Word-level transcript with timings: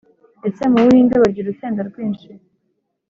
Ese 0.47 0.63
mubuhinde 0.71 1.15
barya 1.21 1.39
urusenda 1.43 1.81
rwinshi? 1.89 2.29